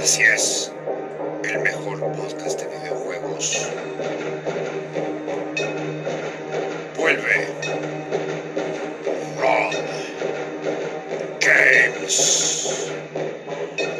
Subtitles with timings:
[0.00, 0.72] Así es,
[1.44, 3.68] el mejor podcast de videojuegos.
[6.96, 7.48] Vuelve
[9.40, 9.72] Rob
[11.40, 12.90] Games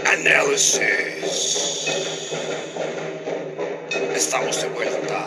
[0.06, 1.88] Analysis.
[4.14, 5.26] Estamos de vuelta.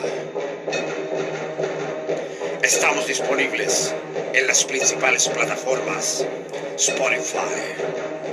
[2.63, 3.93] Estamos disponibles
[4.33, 6.25] en las principales plataformas
[6.77, 7.75] Spotify,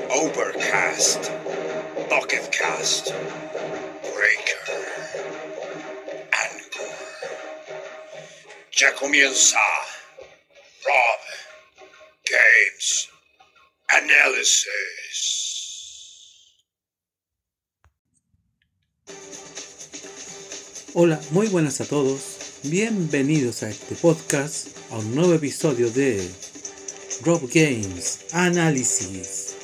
[0.08, 1.30] Overcast,
[2.08, 3.12] Pocketcast,
[4.16, 4.76] Breaker,
[6.32, 6.88] Anchor.
[8.72, 9.58] Ya comienza
[10.84, 11.20] Rob
[12.24, 13.08] Games
[13.88, 14.68] Analysis.
[20.94, 22.60] Hola, muy buenas a todos.
[22.62, 26.26] Bienvenidos a este podcast, a un nuevo episodio de
[27.22, 29.56] Rob Games Análisis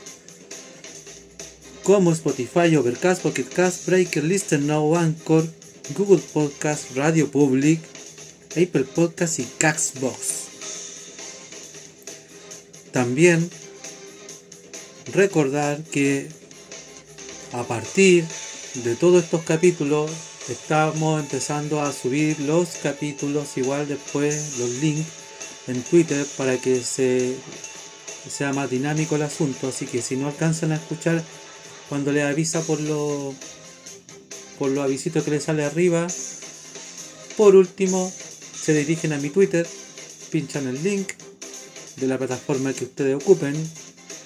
[1.84, 5.48] como Spotify, Overcast, Pocket Cast, Breaker, Listen Now, Anchor,
[5.96, 7.82] Google Podcast, Radio Public,
[8.54, 10.18] Apple Podcast y Caxbox.
[12.92, 13.48] También
[15.14, 16.30] recordar que
[17.52, 18.26] a partir
[18.74, 20.10] de todos estos capítulos
[20.50, 25.08] estamos empezando a subir los capítulos igual después los links
[25.68, 27.36] en Twitter para que se
[28.30, 29.68] sea más dinámico el asunto.
[29.68, 31.24] Así que si no alcanzan a escuchar
[31.88, 33.34] cuando les avisa por lo
[34.58, 36.08] por los avisitos que les sale arriba
[37.38, 38.12] por último
[38.54, 39.66] se dirigen a mi Twitter
[40.30, 41.14] pinchan el link
[41.98, 43.56] de la plataforma que ustedes ocupen.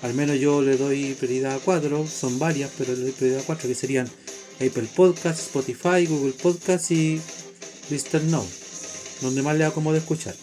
[0.01, 3.45] Al menos yo le doy prioridad a cuatro, son varias, pero le doy prioridad a
[3.45, 4.09] cuatro, que serían
[4.55, 7.21] Apple Podcast, Spotify, Google Podcast y
[7.89, 8.45] Listen Now,
[9.21, 10.35] donde más le acomodo escuchar.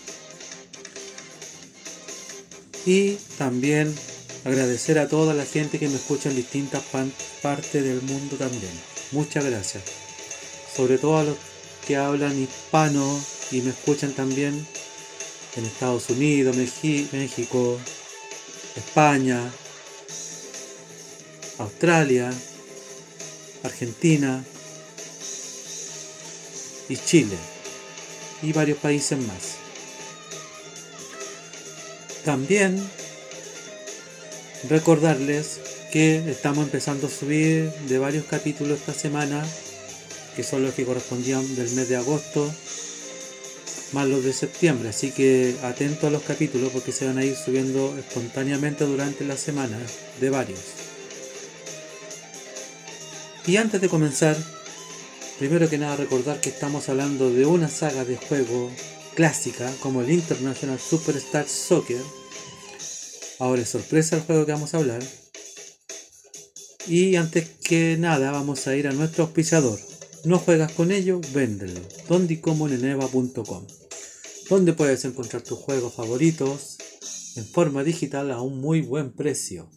[2.86, 3.94] Y también
[4.44, 6.82] agradecer a toda la gente que me escucha en distintas
[7.42, 8.72] partes del mundo también.
[9.12, 9.82] Muchas gracias.
[10.74, 11.36] Sobre todo a los
[11.86, 14.66] que hablan hispano y me escuchan también
[15.56, 17.78] en Estados Unidos, México,
[18.76, 19.50] España,
[21.58, 22.32] Australia,
[23.62, 24.44] Argentina
[26.88, 27.36] y Chile
[28.42, 29.56] y varios países más.
[32.24, 32.82] También
[34.68, 35.60] recordarles
[35.92, 39.44] que estamos empezando a subir de varios capítulos esta semana,
[40.36, 42.52] que son los que correspondían del mes de agosto,
[43.92, 44.90] más los de septiembre.
[44.90, 49.36] Así que atento a los capítulos porque se van a ir subiendo espontáneamente durante la
[49.36, 49.78] semana
[50.20, 50.89] de varios.
[53.46, 54.36] Y antes de comenzar,
[55.38, 58.70] primero que nada recordar que estamos hablando de una saga de juego
[59.14, 62.02] clásica como el International Superstar Soccer.
[63.38, 65.02] Ahora es sorpresa el juego que vamos a hablar.
[66.86, 69.78] Y antes que nada vamos a ir a nuestro auspiciador.
[70.24, 71.80] No juegas con ello, véndelo.
[72.08, 72.68] Donde y como
[74.50, 76.76] donde puedes encontrar tus juegos favoritos
[77.36, 79.70] en forma digital a un muy buen precio.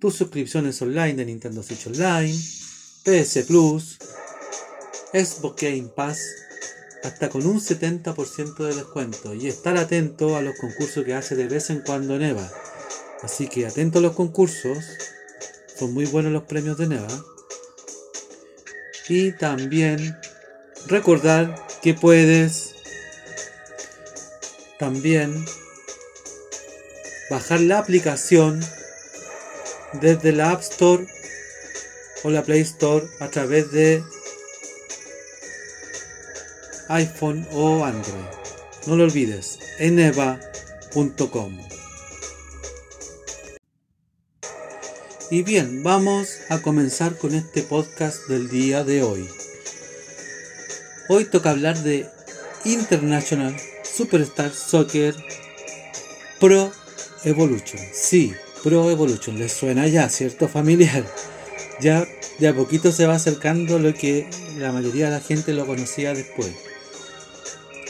[0.00, 2.34] Tus suscripciones online de Nintendo Switch Online,
[3.08, 3.96] PS Plus,
[5.14, 6.20] Xbox Game Pass,
[7.02, 11.48] hasta con un 70% de descuento y estar atento a los concursos que hace de
[11.48, 12.46] vez en cuando Neva.
[13.22, 14.84] Así que atento a los concursos,
[15.74, 17.08] son muy buenos los premios de Neva.
[19.08, 20.14] Y también
[20.86, 22.74] recordar que puedes
[24.78, 25.46] también
[27.30, 28.60] bajar la aplicación
[29.94, 31.06] desde la App Store
[32.24, 34.02] o la Play Store a través de
[36.88, 38.24] iPhone o Android.
[38.86, 40.40] No lo olvides, Eneva
[45.30, 49.28] Y bien, vamos a comenzar con este podcast del día de hoy.
[51.08, 52.08] Hoy toca hablar de
[52.64, 53.54] International
[53.84, 55.14] Superstar Soccer
[56.40, 56.72] Pro
[57.24, 57.82] Evolution.
[57.92, 58.32] Sí,
[58.62, 59.38] Pro Evolution.
[59.38, 60.48] Les suena ya, ¿cierto?
[60.48, 61.04] Familiar.
[61.80, 62.06] Ya
[62.38, 66.14] de a poquito se va acercando lo que la mayoría de la gente lo conocía
[66.14, 66.50] después.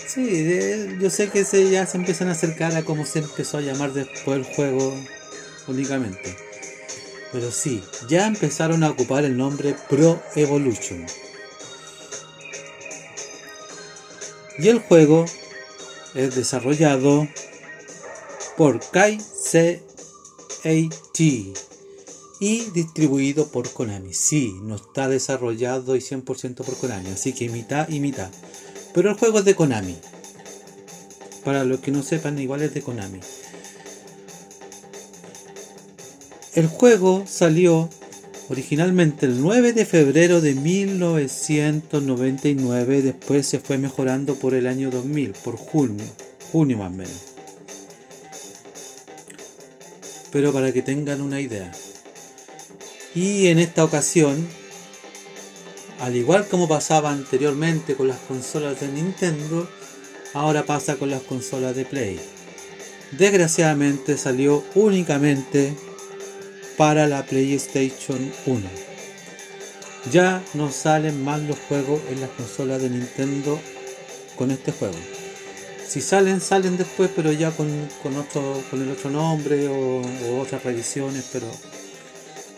[0.07, 3.61] Sí, yo sé que se, ya se empiezan a acercar a cómo se empezó a
[3.61, 4.95] llamar después el juego
[5.67, 6.37] únicamente.
[7.33, 11.07] Pero sí, ya empezaron a ocupar el nombre Pro Evolution.
[14.59, 15.27] Y el juego
[16.15, 17.29] es desarrollado
[18.57, 19.19] por Kai
[22.41, 24.15] y distribuido por Konami.
[24.15, 28.31] Sí, no está desarrollado y 100% por Konami, así que mitad y mitad.
[28.95, 29.97] Pero el juego es de Konami.
[31.45, 33.21] Para los que no sepan, igual es de Konami.
[36.55, 37.89] El juego salió
[38.49, 45.33] originalmente el 9 de febrero de 1999, después se fue mejorando por el año 2000,
[45.33, 46.05] por junio,
[46.51, 47.23] junio más o menos.
[50.33, 51.73] Pero para que tengan una idea.
[53.15, 54.47] Y en esta ocasión,
[56.01, 59.69] al igual como pasaba anteriormente con las consolas de Nintendo,
[60.35, 62.21] ahora pasa con las consolas de Play.
[63.13, 65.75] Desgraciadamente salió únicamente
[66.77, 68.63] para la PlayStation 1.
[70.13, 73.59] Ya no salen más los juegos en las consolas de Nintendo
[74.37, 74.95] con este juego.
[75.89, 77.69] Si salen, salen después, pero ya con,
[78.17, 81.51] otro, con el otro nombre o, o otras revisiones, pero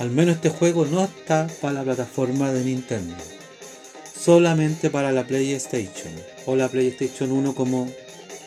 [0.01, 3.15] al menos este juego no está para la plataforma de Nintendo.
[4.19, 6.13] Solamente para la PlayStation.
[6.47, 7.87] O la PlayStation 1 como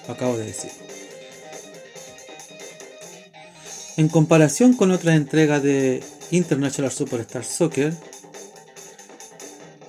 [0.07, 0.71] acabo de decir.
[3.97, 6.01] En comparación con otras entregas de
[6.31, 7.93] International Superstar Soccer,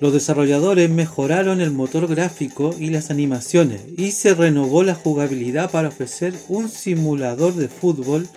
[0.00, 5.88] los desarrolladores mejoraron el motor gráfico y las animaciones y se renovó la jugabilidad para
[5.88, 8.28] ofrecer un simulador de fútbol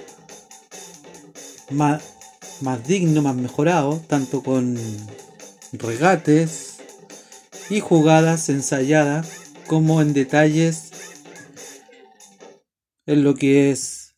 [2.61, 4.77] más digno, más mejorado, tanto con
[5.73, 6.77] regates
[7.69, 9.27] y jugadas ensayadas
[9.67, 10.91] como en detalles
[13.05, 14.15] en lo que es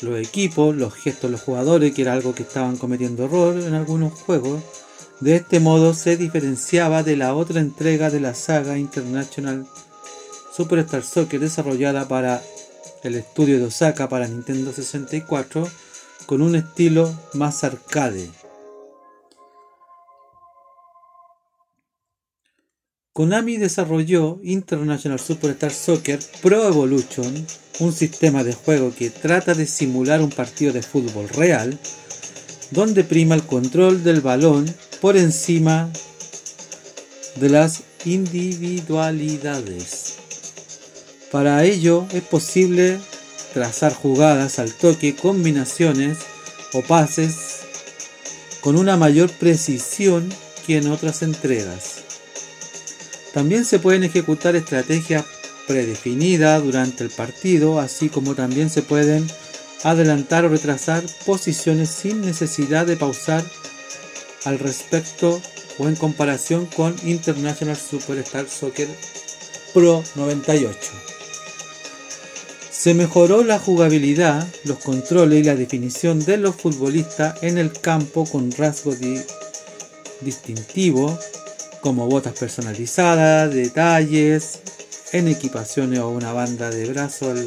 [0.00, 3.74] los equipos, los gestos de los jugadores, que era algo que estaban cometiendo error en
[3.74, 4.62] algunos juegos.
[5.20, 9.66] De este modo se diferenciaba de la otra entrega de la saga International
[10.56, 12.42] Superstar Soccer desarrollada para
[13.04, 15.68] el estudio de Osaka para Nintendo 64
[16.26, 18.30] con un estilo más arcade.
[23.12, 27.46] Konami desarrolló International Superstar Soccer Pro Evolution,
[27.80, 31.78] un sistema de juego que trata de simular un partido de fútbol real,
[32.70, 34.64] donde prima el control del balón
[35.02, 35.92] por encima
[37.36, 40.14] de las individualidades.
[41.30, 42.98] Para ello es posible
[43.52, 46.18] trazar jugadas al toque, combinaciones
[46.72, 47.60] o pases
[48.60, 50.28] con una mayor precisión
[50.66, 52.02] que en otras entregas.
[53.34, 55.24] También se pueden ejecutar estrategias
[55.66, 59.26] predefinidas durante el partido, así como también se pueden
[59.84, 63.44] adelantar o retrasar posiciones sin necesidad de pausar
[64.44, 65.40] al respecto
[65.78, 68.88] o en comparación con International Superstar Soccer
[69.72, 71.11] Pro 98.
[72.82, 78.24] Se mejoró la jugabilidad, los controles y la definición de los futbolistas en el campo
[78.24, 78.96] con rasgos
[80.20, 81.16] distintivos
[81.80, 84.58] como botas personalizadas, detalles,
[85.12, 87.38] en equipaciones o una banda de brazos,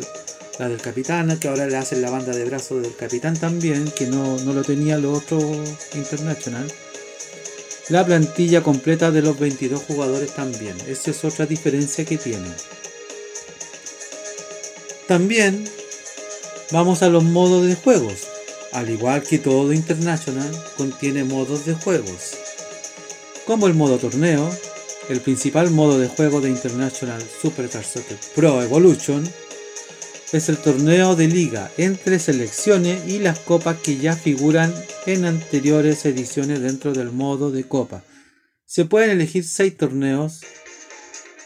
[0.58, 4.08] la del capitán, que ahora le hacen la banda de brazos del capitán también, que
[4.08, 5.44] no, no lo tenía los otros
[5.96, 6.65] International.
[7.89, 12.48] La plantilla completa de los 22 jugadores también, esa es otra diferencia que tiene.
[15.07, 15.63] También
[16.71, 18.27] vamos a los modos de juegos.
[18.74, 22.31] Al igual que todo International, contiene modos de juegos.
[23.45, 24.50] Como el modo torneo,
[25.09, 29.24] el principal modo de juego de International Superstar Soccer Pro Evolution
[30.33, 34.74] es el torneo de liga entre selecciones y las copas que ya figuran
[35.05, 38.03] en anteriores ediciones dentro del modo de copa.
[38.65, 40.41] Se pueden elegir 6 torneos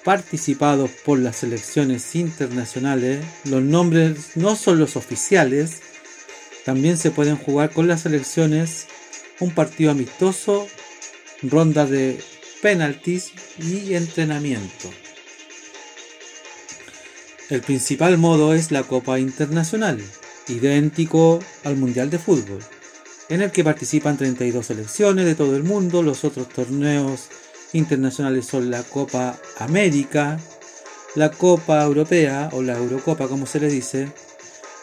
[0.03, 5.81] participados por las selecciones internacionales, los nombres no son los oficiales,
[6.65, 8.87] también se pueden jugar con las selecciones
[9.39, 10.67] un partido amistoso,
[11.41, 12.19] ronda de
[12.61, 14.89] penaltis y entrenamiento.
[17.49, 19.99] El principal modo es la Copa Internacional,
[20.47, 22.59] idéntico al Mundial de Fútbol,
[23.29, 26.03] en el que participan 32 selecciones de todo el mundo.
[26.03, 27.29] Los otros torneos
[27.73, 30.39] internacionales son la Copa América,
[31.15, 34.11] la Copa Europea o la Eurocopa como se le dice,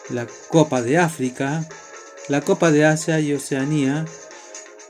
[0.09, 1.65] la Copa de África,
[2.27, 4.05] la Copa de Asia y Oceanía.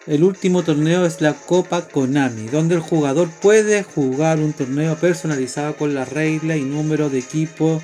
[0.05, 5.75] El último torneo es la Copa Konami, donde el jugador puede jugar un torneo personalizado
[5.75, 7.81] con la regla y número de equipo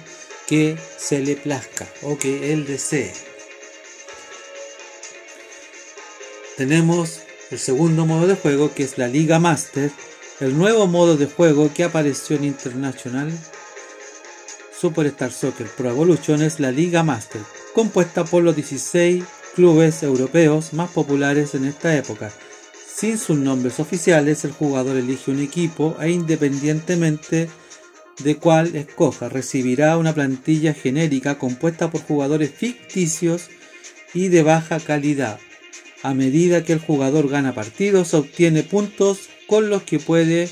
[0.47, 3.13] que se le plazca o que él desee.
[6.55, 7.19] Tenemos
[7.53, 9.91] el segundo modo de juego que es la Liga Master,
[10.39, 13.31] el nuevo modo de juego que apareció en International
[14.75, 17.41] Superstar Soccer Pro Evolution es la Liga Master,
[17.75, 22.31] compuesta por los 16 clubes europeos más populares en esta época.
[22.91, 27.49] Sin sus nombres oficiales, el jugador elige un equipo e independientemente
[28.17, 33.49] de cuál escoja, recibirá una plantilla genérica compuesta por jugadores ficticios
[34.15, 35.39] y de baja calidad.
[36.03, 40.49] A medida que el jugador gana partidos, obtiene puntos con los que puede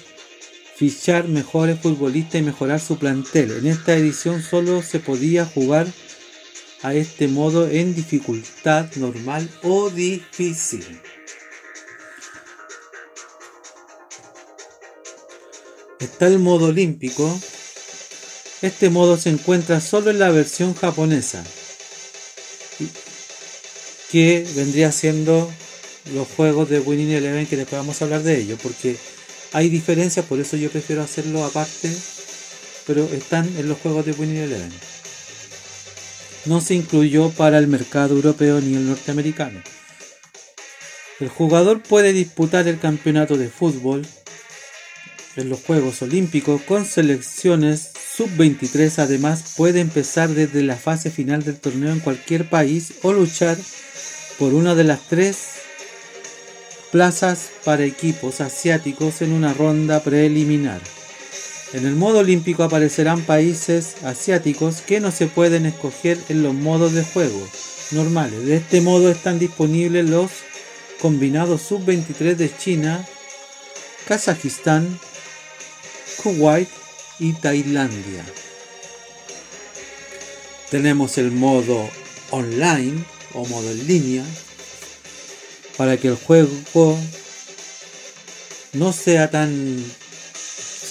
[0.75, 3.51] fichar mejores futbolistas y mejorar su plantel.
[3.51, 5.87] En esta edición solo se podía jugar
[6.83, 11.01] a este modo en dificultad normal o difícil.
[15.99, 17.39] Está el modo olímpico.
[18.61, 21.43] Este modo se encuentra solo en la versión japonesa,
[24.11, 25.51] que vendría siendo
[26.13, 28.97] los juegos de Winning Eleven que después vamos a hablar de ello, porque
[29.53, 31.91] hay diferencias, por eso yo prefiero hacerlo aparte,
[32.87, 34.71] pero están en los juegos de Winning Eleven.
[36.45, 39.61] No se incluyó para el mercado europeo ni el norteamericano.
[41.19, 44.05] El jugador puede disputar el campeonato de fútbol
[45.35, 48.97] en los Juegos Olímpicos con selecciones sub-23.
[48.97, 53.57] Además, puede empezar desde la fase final del torneo en cualquier país o luchar
[54.37, 55.49] por una de las tres
[56.91, 60.81] plazas para equipos asiáticos en una ronda preliminar.
[61.73, 66.93] En el modo olímpico aparecerán países asiáticos que no se pueden escoger en los modos
[66.93, 67.41] de juego
[67.91, 68.45] normales.
[68.45, 70.31] De este modo están disponibles los
[71.01, 73.07] combinados sub-23 de China,
[74.05, 74.99] Kazajistán,
[76.21, 76.69] Kuwait
[77.19, 78.25] y Tailandia.
[80.69, 81.89] Tenemos el modo
[82.31, 84.25] online o modo en línea
[85.77, 86.97] para que el juego
[88.73, 89.83] no sea tan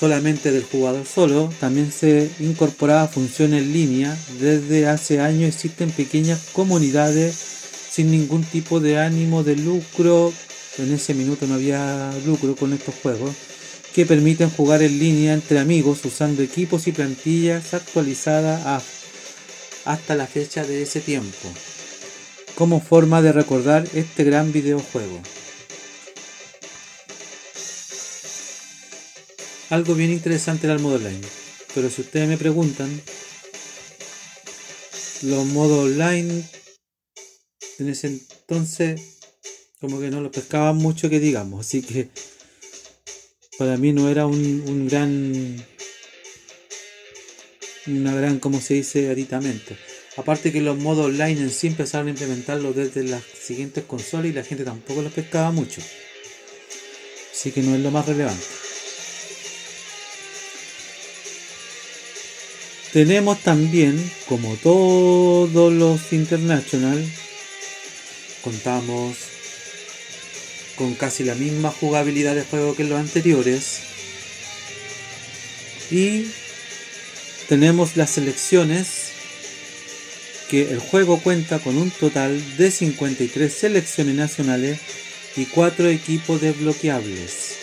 [0.01, 4.19] solamente del jugador solo, también se incorporaba funciones en línea.
[4.41, 7.37] Desde hace años existen pequeñas comunidades
[7.91, 10.33] sin ningún tipo de ánimo de lucro.
[10.79, 13.35] En ese minuto no había lucro con estos juegos
[13.95, 18.83] que permiten jugar en línea entre amigos usando equipos y plantillas actualizadas
[19.85, 21.49] hasta la fecha de ese tiempo
[22.61, 25.19] como forma de recordar este gran videojuego.
[29.71, 31.27] Algo bien interesante era el modo online,
[31.75, 33.01] pero si ustedes me preguntan,
[35.23, 36.45] los modos online
[37.79, 39.01] en ese entonces
[39.81, 42.11] como que no lo pescaban mucho que digamos, así que
[43.57, 45.65] para mí no era un, gran
[47.87, 49.79] una gran como se dice aritamente
[50.17, 54.33] Aparte que los modos online en sí empezaron a implementarlo desde las siguientes consolas y
[54.33, 55.81] la gente tampoco los pescaba mucho.
[57.33, 58.45] Así que no es lo más relevante.
[62.93, 67.09] Tenemos también, como todos los International,
[68.43, 69.17] contamos
[70.75, 73.83] con casi la misma jugabilidad de juego que los anteriores.
[75.93, 76.27] Y
[77.49, 79.00] tenemos las selecciones
[80.51, 84.81] que el juego cuenta con un total de 53 selecciones nacionales
[85.37, 87.57] y 4 equipos desbloqueables.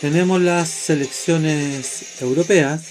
[0.00, 2.84] Tenemos las selecciones europeas,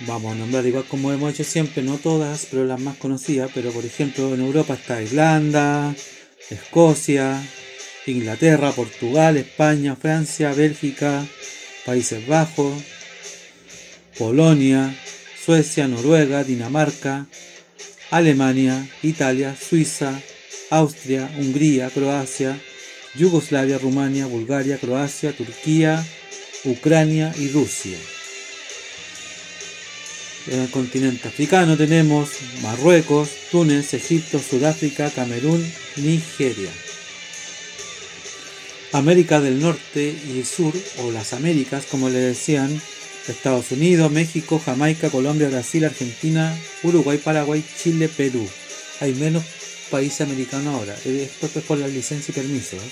[0.00, 3.72] vamos a nombrar igual como hemos hecho siempre, no todas, pero las más conocidas, pero
[3.72, 5.94] por ejemplo en Europa está Irlanda,
[6.50, 7.42] Escocia,
[8.06, 11.26] Inglaterra, Portugal, España, Francia, Bélgica,
[11.84, 12.74] Países Bajos,
[14.20, 14.94] Polonia,
[15.42, 17.26] Suecia, Noruega, Dinamarca,
[18.10, 20.20] Alemania, Italia, Suiza,
[20.68, 22.60] Austria, Hungría, Croacia,
[23.14, 26.04] Yugoslavia, Rumania, Bulgaria, Croacia, Turquía,
[26.64, 27.96] Ucrania y Rusia.
[30.48, 32.28] En el continente africano tenemos
[32.62, 36.70] Marruecos, Túnez, Egipto, Sudáfrica, Camerún, Nigeria.
[38.92, 42.82] América del Norte y Sur, o las Américas, como le decían,
[43.28, 48.48] Estados Unidos, México, Jamaica, Colombia, Brasil, Argentina, Uruguay, Paraguay, Chile, Perú.
[49.00, 49.44] Hay menos
[49.90, 50.94] países americanos ahora.
[51.04, 52.76] Esto es por la licencia y permiso.
[52.76, 52.90] ¿eh?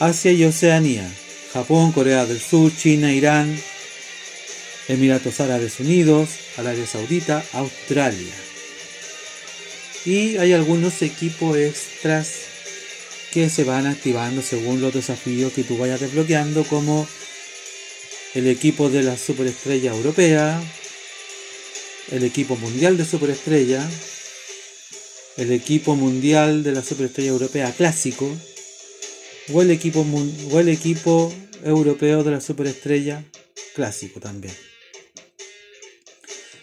[0.00, 1.10] Asia y Oceanía.
[1.52, 3.58] Japón, Corea del Sur, China, Irán,
[4.86, 8.34] Emiratos Árabes Unidos, Arabia Saudita, Australia.
[10.04, 12.32] Y hay algunos equipos extras
[13.32, 17.06] que se van activando según los desafíos que tú vayas desbloqueando, como
[18.38, 20.62] el equipo de la superestrella europea,
[22.12, 23.84] el equipo mundial de superestrella,
[25.36, 28.30] el equipo mundial de la superestrella europea clásico,
[29.52, 30.06] o el equipo,
[30.52, 33.24] o el equipo europeo de la superestrella
[33.74, 34.54] clásico también.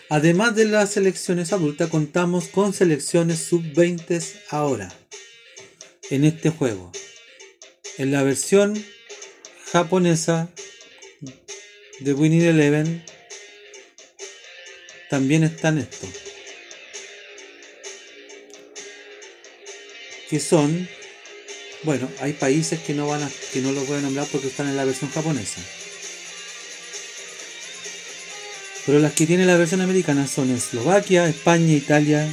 [0.08, 4.98] Además de las selecciones adultas, contamos con selecciones sub-20 ahora
[6.10, 6.94] en este juego.
[7.98, 8.82] En la versión
[9.74, 10.50] japonesa
[12.00, 13.04] de Winning Eleven
[15.10, 16.10] también están estos.
[20.30, 20.90] Que son,
[21.84, 24.68] bueno, hay países que no van a, que no los voy a nombrar porque están
[24.68, 25.62] en la versión japonesa.
[28.86, 32.28] Pero las que tiene la versión americana son Eslovaquia, España, Italia,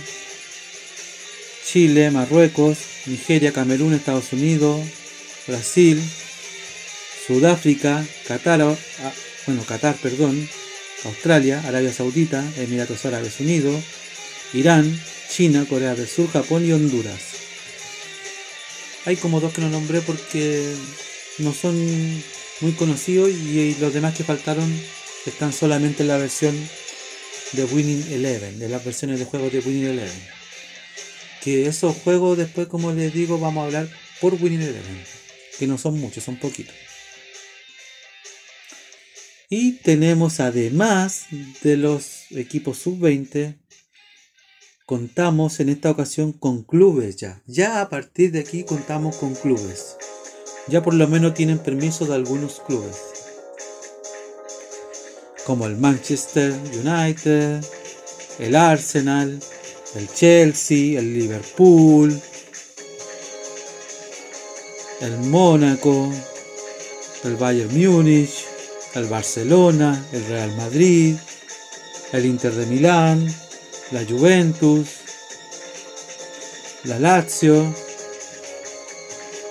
[1.65, 4.81] Chile, Marruecos, Nigeria, Camerún, Estados Unidos,
[5.47, 6.03] Brasil,
[7.27, 9.13] Sudáfrica, Qatar, ah,
[9.47, 10.49] bueno, Qatar, perdón,
[11.05, 13.83] Australia, Arabia Saudita, Emiratos Árabes Unidos,
[14.53, 17.21] Irán, China, Corea del Sur, Japón y Honduras.
[19.05, 20.75] Hay como dos que no nombré porque
[21.39, 21.75] no son
[22.61, 24.73] muy conocidos y los demás que faltaron
[25.27, 26.55] están solamente en la versión
[27.53, 30.23] de Winning Eleven, de las versiones de juegos de Winning Eleven.
[31.43, 33.89] Que esos juegos después, como les digo, vamos a hablar
[34.21, 35.05] por Winning Eleven.
[35.59, 36.75] Que no son muchos, son poquitos.
[39.55, 41.27] Y tenemos además
[41.63, 43.59] de los equipos sub-20,
[44.87, 47.43] contamos en esta ocasión con clubes ya.
[47.47, 49.99] Ya a partir de aquí contamos con clubes.
[50.69, 52.97] Ya por lo menos tienen permiso de algunos clubes
[55.45, 57.63] como el Manchester United,
[58.39, 59.39] el Arsenal,
[59.97, 62.19] el Chelsea, el Liverpool,
[65.03, 66.11] el Mónaco,
[67.25, 68.47] el Bayern Múnich,
[68.95, 71.17] el Barcelona, el Real Madrid,
[72.13, 73.35] el Inter de Milán,
[73.91, 74.89] la Juventus,
[76.85, 77.75] la Lazio,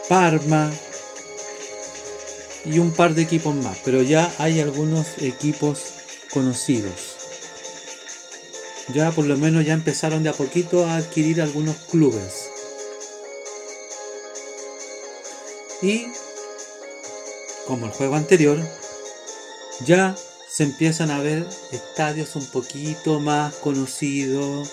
[0.08, 0.72] Parma,
[2.66, 5.80] y un par de equipos más, pero ya hay algunos equipos
[6.32, 7.18] conocidos.
[8.94, 12.50] Ya por lo menos ya empezaron de a poquito a adquirir algunos clubes.
[15.82, 16.08] Y
[17.66, 18.60] como el juego anterior,
[19.86, 20.16] ya
[20.50, 24.70] se empiezan a ver estadios un poquito más conocidos,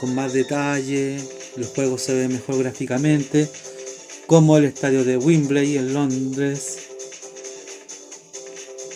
[0.00, 1.18] con más detalle,
[1.56, 3.48] los juegos se ven mejor gráficamente,
[4.26, 6.78] como el estadio de Wembley en Londres,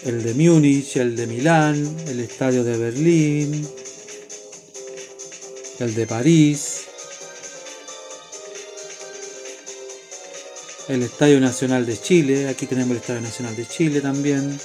[0.04, 3.68] el de Múnich, el de Milán, el estadio de Berlín,
[5.78, 6.82] el de París,
[10.88, 14.58] el Estadio Nacional de Chile, aquí tenemos el Estadio Nacional de Chile también,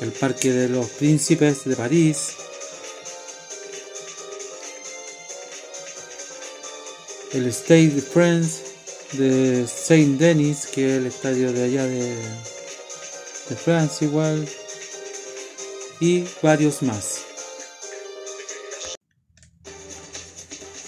[0.00, 2.34] el Parque de los Príncipes de París,
[7.32, 8.62] el Stade de France
[9.12, 12.14] de Saint Denis, que es el estadio de allá de
[13.48, 14.48] de Francia igual
[16.00, 17.20] y varios más.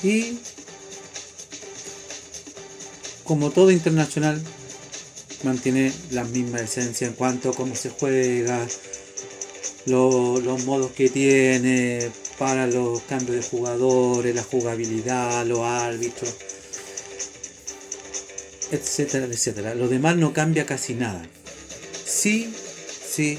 [0.03, 0.39] Y
[3.25, 4.41] como todo internacional
[5.43, 8.67] mantiene la misma esencia en cuanto a cómo se juega,
[9.87, 16.35] los modos que tiene para los cambios de jugadores, la jugabilidad, los árbitros,
[18.71, 19.75] etcétera, etcétera.
[19.75, 21.27] Lo demás no cambia casi nada
[22.17, 22.53] sí,
[23.09, 23.39] sí,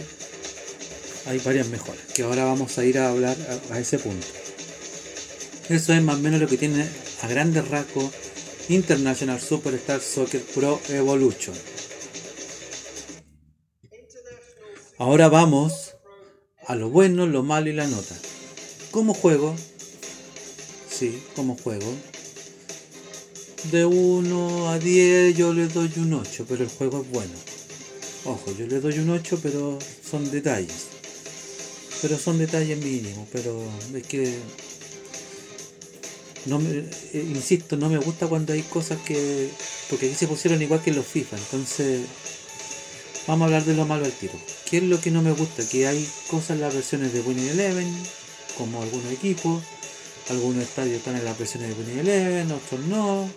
[1.25, 3.35] hay varias mejoras, que ahora vamos a ir a hablar
[3.71, 4.27] a, ese punto.
[5.69, 6.87] Eso es más o menos lo que tiene
[7.21, 8.11] a grandes rasgos
[8.69, 11.55] International Superstar Soccer Pro Evolution.
[14.99, 15.86] Ahora vamos
[16.67, 18.15] a lo bueno, lo malo y la nota.
[18.91, 19.55] ¿Cómo juego?
[20.89, 21.87] Sí, como juego.
[23.71, 27.33] De 1 a 10 yo le doy un 8, pero el juego es bueno.
[28.25, 30.87] Ojo, yo le doy un 8, pero son detalles.
[32.01, 33.61] Pero son detalles mínimos, pero
[33.95, 34.37] es que
[36.47, 39.49] no me, eh, insisto, no me gusta cuando hay cosas que.
[39.89, 42.01] Porque aquí se pusieron igual que los FIFA, entonces.
[43.27, 44.33] Vamos a hablar de lo malo al tiro.
[44.69, 45.67] ¿Qué es lo que no me gusta?
[45.67, 47.93] Que hay cosas en las versiones de Winning Eleven,
[48.57, 49.61] como algunos equipos,
[50.29, 53.29] algunos estadios están en las versiones de Winning Eleven, otros no,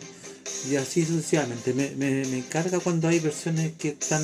[0.71, 1.75] y así sucesivamente.
[1.75, 4.23] Me, me, me carga cuando hay versiones que están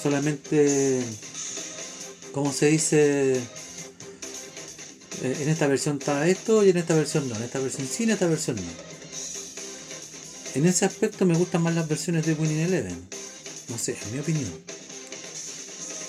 [0.00, 1.02] solamente,
[2.32, 3.32] como se dice,
[5.22, 8.04] eh, en esta versión está esto y en esta versión no, en esta versión sí,
[8.04, 8.62] en esta versión no.
[10.54, 13.17] En ese aspecto me gustan más las versiones de Winning Eleven.
[13.68, 14.52] No sé, en mi opinión.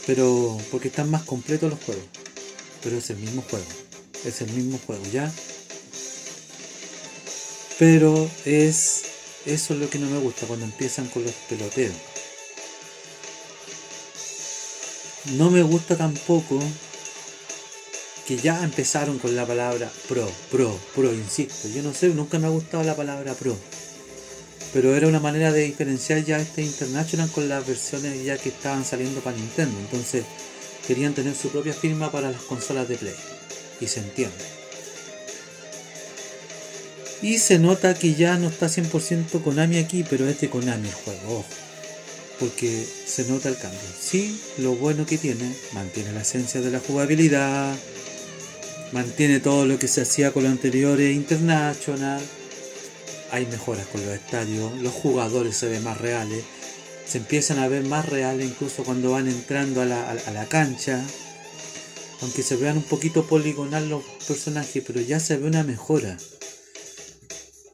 [0.05, 2.05] Pero porque están más completos los juegos.
[2.83, 3.65] Pero es el mismo juego.
[4.25, 5.31] Es el mismo juego, ¿ya?
[7.77, 9.03] Pero es
[9.45, 11.93] eso es lo que no me gusta cuando empiezan con los peloteos.
[15.37, 16.59] No me gusta tampoco
[18.27, 21.67] que ya empezaron con la palabra pro, pro, pro, insisto.
[21.69, 23.57] Yo no sé, nunca me ha gustado la palabra pro.
[24.73, 28.85] Pero era una manera de diferenciar ya este International con las versiones ya que estaban
[28.85, 29.77] saliendo para Nintendo.
[29.79, 30.23] Entonces
[30.87, 33.15] querían tener su propia firma para las consolas de Play.
[33.81, 34.59] Y se entiende.
[37.21, 40.93] Y se nota que ya no está 100% Konami aquí, pero es de Konami el
[40.93, 41.45] juego, ojo.
[42.39, 43.79] Porque se nota el cambio.
[43.99, 47.75] Sí, lo bueno que tiene, mantiene la esencia de la jugabilidad,
[48.93, 52.21] mantiene todo lo que se hacía con los anteriores International.
[53.31, 56.43] Hay mejoras con los estadios, los jugadores se ven más reales,
[57.05, 61.05] se empiezan a ver más reales incluso cuando van entrando a la, a la cancha.
[62.21, 66.17] Aunque se vean un poquito poligonal los personajes, pero ya se ve una mejora.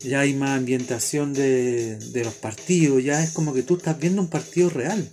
[0.05, 4.29] Ya hay más ambientación de, los partidos, ya es como que tú estás viendo un
[4.29, 5.09] partido real.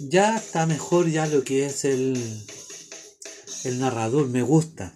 [0.00, 2.14] Ya está mejor ya lo que es el,
[3.64, 4.94] el narrador, me gusta.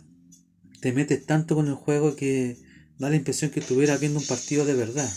[0.83, 2.59] Te metes tanto con el juego que
[2.99, 5.11] da la impresión que estuvieras viendo un partido de verdad.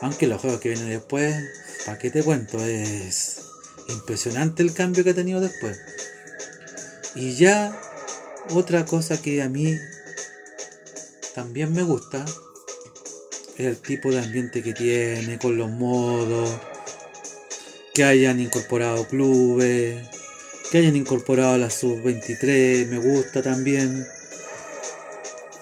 [0.00, 1.34] Aunque los juegos que vienen después,
[1.84, 2.58] ¿para qué te cuento?
[2.64, 3.42] Es
[3.88, 5.78] impresionante el cambio que ha tenido después.
[7.14, 7.78] Y ya
[8.50, 9.78] otra cosa que a mí
[11.34, 12.24] también me gusta
[13.56, 16.50] es el tipo de ambiente que tiene, con los modos,
[17.92, 20.08] que hayan incorporado clubes,
[20.70, 24.04] que hayan incorporado la sub-23, me gusta también.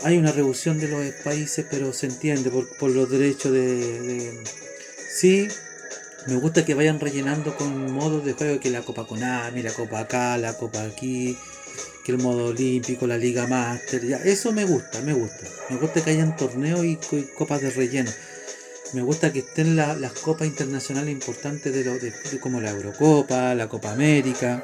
[0.04, 4.42] Hay una reducción de los países, pero se entiende por, los derechos de.
[5.14, 5.46] Sí,
[6.26, 10.00] me gusta que vayan rellenando con modos de juego que la Copa Konami, la Copa
[10.00, 11.36] acá, la Copa aquí,
[12.04, 15.46] que el modo olímpico, la Liga Master, ya, eso me gusta, me gusta.
[15.70, 16.98] Me gusta que hayan torneos y,
[17.36, 18.10] copas de relleno.
[18.94, 23.54] Me gusta que estén la, las copas internacionales importantes de, lo, de, como la Eurocopa,
[23.54, 24.62] la Copa América.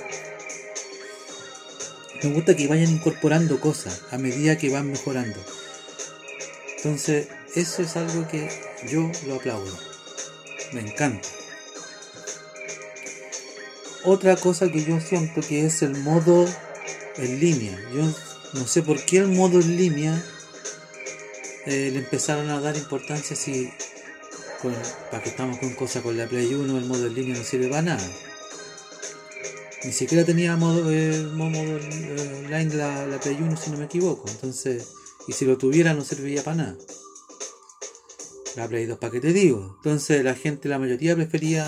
[2.23, 5.39] Me gusta que vayan incorporando cosas a medida que van mejorando.
[6.77, 8.49] Entonces, eso es algo que
[8.89, 9.79] yo lo aplaudo.
[10.73, 11.29] Me encanta.
[14.05, 16.47] Otra cosa que yo siento que es el modo
[17.17, 17.79] en línea.
[17.93, 18.03] Yo
[18.55, 20.25] no sé por qué el modo en línea
[21.67, 23.71] eh, le empezaron a dar importancia si
[25.11, 27.69] para que estamos con cosas con la Play 1 el modo en línea no sirve
[27.69, 28.09] para nada.
[29.85, 33.85] Ni siquiera tenía modo, eh, modo eh, online la, la Play 1 si no me
[33.85, 34.29] equivoco.
[34.29, 34.89] Entonces,
[35.29, 36.77] y si lo tuviera no serviría para nada.
[38.57, 39.75] La Play 2 para qué te digo.
[39.77, 41.65] Entonces la gente, la mayoría prefería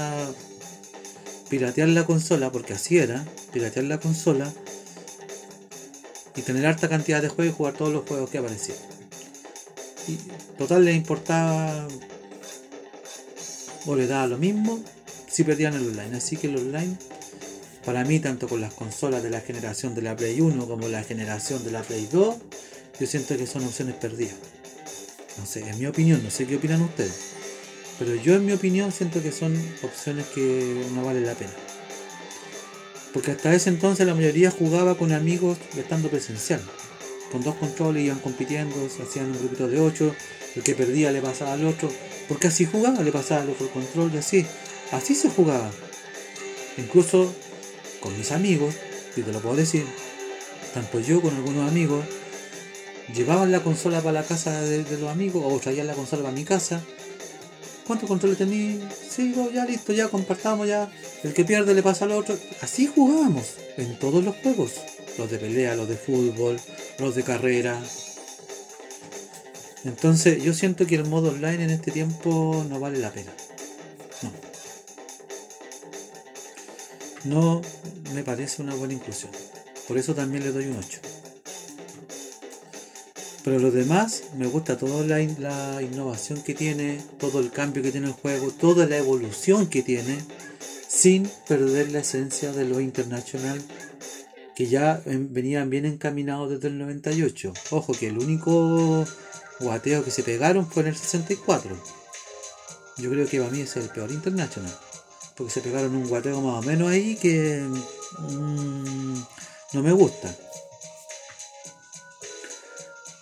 [1.49, 4.53] piratear la consola, porque así era, piratear la consola
[6.37, 8.79] y tener harta cantidad de juegos y jugar todos los juegos que aparecían.
[10.09, 10.17] Y
[10.57, 11.87] total les importaba
[13.87, 14.83] o le daba lo mismo
[15.29, 16.17] si perdían el online.
[16.17, 16.97] Así que el online,
[17.85, 21.03] para mí, tanto con las consolas de la generación de la Play 1 como la
[21.03, 22.37] generación de la Play 2,
[23.01, 24.35] yo siento que son opciones perdidas.
[25.39, 27.31] No sé, en mi opinión, no sé qué opinan ustedes.
[27.99, 31.53] Pero yo en mi opinión siento que son opciones que no valen la pena.
[33.13, 36.61] Porque hasta ese entonces la mayoría jugaba con amigos estando presencial.
[37.33, 40.15] Con dos controles iban compitiendo, se hacían un grupito de ocho,
[40.55, 41.91] el que perdía le pasaba al otro,
[42.29, 44.47] porque así jugaba, le pasaba al otro control y así.
[44.93, 45.71] Así se jugaba.
[46.77, 47.33] Incluso
[48.01, 48.75] con mis amigos,
[49.17, 49.85] y te lo puedo decir,
[50.75, 52.05] tanto yo con algunos amigos,
[53.15, 56.35] llevaban la consola para la casa de, de los amigos o traían la consola para
[56.35, 56.83] mi casa
[57.91, 58.85] ¿Cuántos controles tenéis?
[59.09, 60.89] Sí, ya listo, ya compartamos, ya.
[61.25, 62.39] El que pierde le pasa al otro.
[62.61, 64.75] Así jugábamos en todos los juegos.
[65.19, 66.61] Los de pelea, los de fútbol,
[67.01, 67.83] los de carrera.
[69.85, 73.33] Entonces yo siento que el modo online en este tiempo no vale la pena.
[77.25, 77.63] No.
[78.15, 79.31] Me parece una buena inclusión.
[79.87, 81.01] Por eso también le doy un 8.
[83.45, 87.91] Pero lo demás, me gusta toda la, la innovación que tiene, todo el cambio que
[87.91, 90.19] tiene el juego, toda la evolución que tiene,
[90.89, 93.63] sin perder la esencia de lo internacional
[94.55, 97.55] que ya venían bien encaminados desde el 98.
[97.71, 99.07] Ojo que el único
[99.59, 101.75] guateo que se pegaron fue en el 64.
[102.99, 104.77] Yo creo que para mí es el peor internacional.
[105.37, 107.61] Porque se pegaron un guateo más o menos ahí que
[108.19, 109.15] mm,
[109.73, 110.35] no me gusta.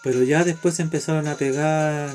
[0.03, 2.11] Pero ya después se empezaron a pegar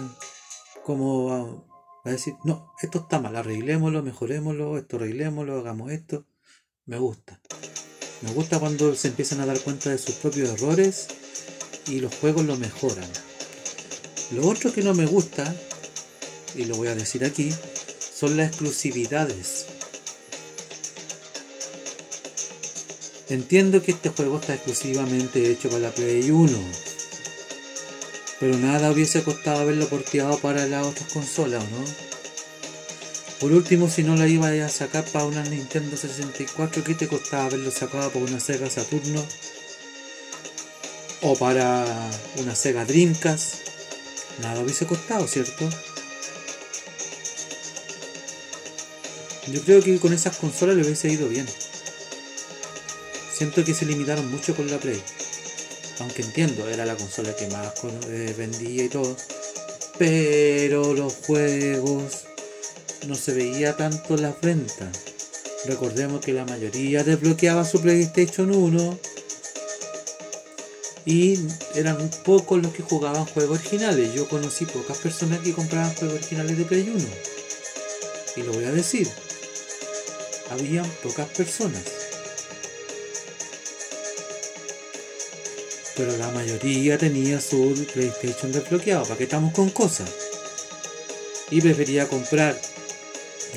[0.83, 6.25] como a, a decir, no, esto está mal, arreglémoslo, mejorémoslo, esto arreglémoslo, hagamos esto.
[6.85, 7.39] Me gusta.
[8.21, 11.07] Me gusta cuando se empiezan a dar cuenta de sus propios errores
[11.87, 13.09] y los juegos lo mejoran.
[14.31, 15.53] Lo otro que no me gusta,
[16.55, 17.53] y lo voy a decir aquí,
[18.15, 19.67] son las exclusividades.
[23.33, 26.55] Entiendo que este juego está exclusivamente hecho para la Play 1,
[28.39, 31.83] pero nada hubiese costado haberlo porteado para las otras consolas, ¿o no?
[33.39, 37.45] Por último, si no la iba a sacar para una Nintendo 64, ¿qué te costaba
[37.45, 39.25] haberlo sacado para una Sega Saturno?
[41.23, 43.67] O para una Sega Dreamcast.
[44.43, 45.67] Nada hubiese costado, ¿cierto?
[49.51, 51.47] Yo creo que con esas consolas le hubiese ido bien.
[53.33, 55.01] Siento que se limitaron mucho con la Play.
[55.99, 57.73] Aunque entiendo, era la consola que más
[58.07, 59.17] eh, vendía y todo.
[59.97, 62.25] Pero los juegos
[63.07, 64.99] no se veía tanto las ventas.
[65.65, 68.99] Recordemos que la mayoría desbloqueaba su PlayStation 1
[71.05, 71.39] y
[71.75, 74.13] eran pocos los que jugaban juegos originales.
[74.13, 77.05] Yo conocí pocas personas que compraban juegos originales de Play 1.
[78.35, 79.09] Y lo voy a decir.
[80.51, 82.02] Habían pocas personas.
[85.95, 89.03] Pero la mayoría tenía su PlayStation desbloqueado.
[89.03, 90.09] ¿Para qué estamos con cosas?
[91.51, 92.59] Y prefería comprar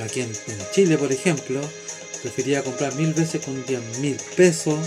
[0.05, 0.33] aquí en,
[0.73, 1.61] Chile, por ejemplo,
[2.23, 4.79] prefería comprar mil veces con 10 mil pesos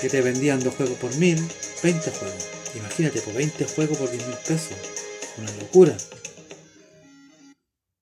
[0.00, 1.36] que te vendían dos juegos por mil,
[1.82, 2.48] 20 juegos.
[2.74, 4.76] Imagínate, por 20 juegos por 10 mil pesos.
[5.38, 5.96] Una locura.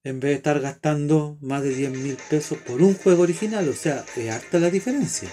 [0.05, 3.72] En vez de estar gastando más de 10 mil pesos por un juego original, o
[3.72, 5.28] sea, es harta la diferencia.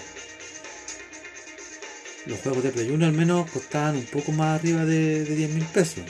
[2.30, 5.50] Los juegos de Play 1 al menos costaban un poco más arriba de, de 10
[5.50, 6.04] mil pesos.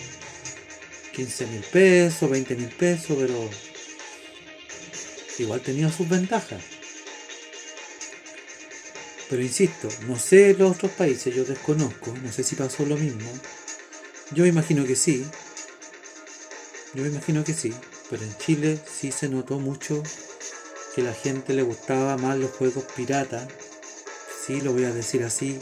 [1.14, 3.48] 15 mil pesos, 20 mil pesos, pero
[5.38, 6.62] igual tenía sus ventajas.
[9.30, 13.30] Pero insisto, no sé los otros países, yo desconozco, no sé si pasó lo mismo.
[14.32, 15.24] Yo imagino que sí.
[16.92, 17.72] Yo imagino que sí,
[18.10, 20.02] pero en Chile sí se notó mucho
[20.94, 23.48] que la gente le gustaba más los juegos pirata.
[24.44, 25.58] Sí, lo voy a decir así.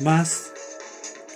[0.00, 0.50] Más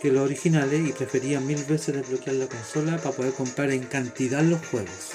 [0.02, 4.42] que los originales y prefería mil veces desbloquear la consola para poder comprar en cantidad
[4.42, 5.12] los juegos.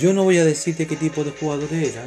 [0.00, 2.06] Yo no voy a decirte qué tipo de jugador era,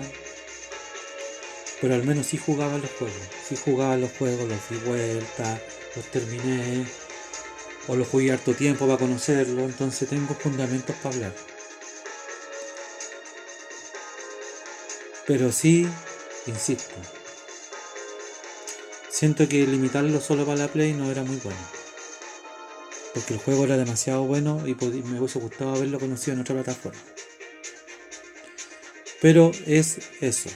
[1.80, 3.16] pero al menos sí jugaba los juegos.
[3.48, 5.62] Sí jugaba los juegos, los di vuelta,
[5.96, 6.86] los terminé,
[7.88, 11.55] o los jugué harto tiempo para conocerlo, entonces tengo fundamentos para hablar.
[15.28, 15.88] Pero sí,
[16.46, 16.94] insisto,
[19.10, 21.58] siento que limitarlo solo para la Play no era muy bueno.
[23.14, 27.02] Porque el juego era demasiado bueno y me hubiese gustado haberlo conocido en otra plataforma.
[29.22, 30.50] Pero es eso.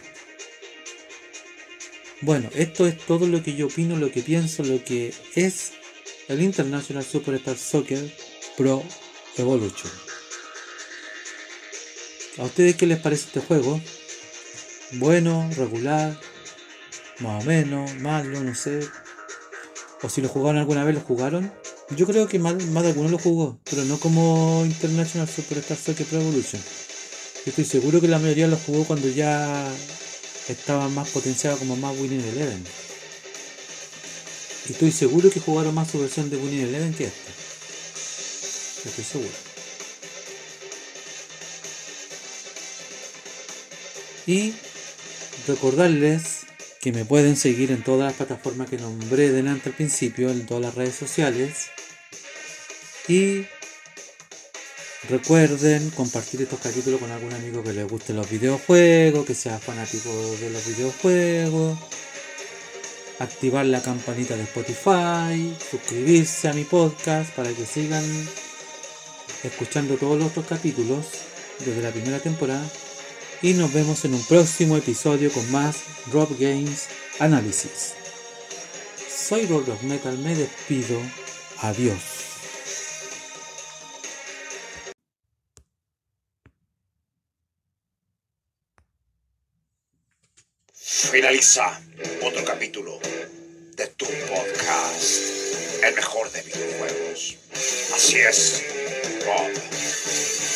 [2.22, 5.72] Bueno, esto es todo lo que yo opino, lo que pienso, lo que es
[6.28, 8.14] el International Superstar Soccer
[8.58, 8.84] Pro
[9.38, 9.92] Evolution.
[12.38, 13.82] ¿A ustedes qué les parece este juego?
[14.94, 16.20] Bueno, regular,
[17.20, 18.80] más o menos, malo, no sé.
[20.02, 21.52] O si lo jugaron alguna vez, lo jugaron.
[21.96, 26.06] Yo creo que más, más de alguno lo jugó, pero no como International Superstar Soccer
[26.08, 26.62] Pro Evolution.
[27.46, 29.72] Yo estoy seguro que la mayoría lo jugó cuando ya
[30.48, 32.64] estaba más potenciado como más Winning Eleven.
[34.68, 37.32] Y estoy seguro que jugaron más su versión de Winning Eleven que esta.
[38.90, 39.30] Estoy seguro.
[44.26, 44.54] Y
[45.50, 46.46] recordarles
[46.80, 50.64] que me pueden seguir en todas las plataformas que nombré delante al principio, en todas
[50.64, 51.70] las redes sociales.
[53.08, 53.46] Y
[55.10, 60.10] recuerden compartir estos capítulos con algún amigo que le guste los videojuegos, que sea fanático
[60.40, 61.80] de los videojuegos.
[63.18, 68.06] Activar la campanita de Spotify, suscribirse a mi podcast para que sigan
[69.44, 71.06] escuchando todos los otros capítulos
[71.66, 72.64] desde la primera temporada
[73.42, 75.78] y nos vemos en un próximo episodio con más
[76.12, 76.88] Rob Games
[77.20, 77.94] Análisis.
[79.10, 81.00] Soy Rob of Metal, me despido.
[81.62, 82.00] Adiós.
[90.74, 91.82] Finaliza
[92.22, 93.00] otro capítulo
[93.76, 97.38] de tu podcast, el mejor de videojuegos.
[97.96, 98.64] Así es,
[99.26, 99.52] Rob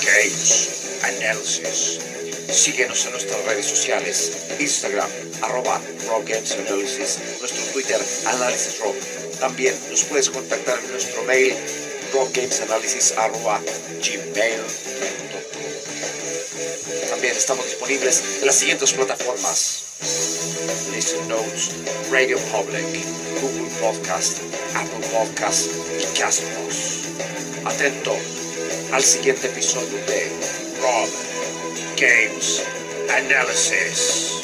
[0.05, 2.22] Games Analysis.
[2.51, 5.09] Síguenos en nuestras redes sociales, Instagram,
[5.41, 8.95] arroba Rob Games Analysis, nuestro Twitter, Análisis Rob.
[9.39, 11.55] También nos puedes contactar en nuestro mail,
[12.13, 13.59] robgamesanalysis arroba
[14.01, 15.33] gmail.com.
[17.09, 19.83] También estamos disponibles en las siguientes plataformas.
[20.93, 21.71] Listen Notes,
[22.11, 22.85] Radio Public,
[23.41, 24.37] Google Podcast,
[24.75, 25.67] Apple Podcast
[25.99, 27.03] y Castbox.
[27.65, 28.15] Atento
[28.91, 30.29] al siguiente episodio de
[30.81, 31.09] Rob
[31.95, 32.59] Games
[33.09, 34.42] Analysis.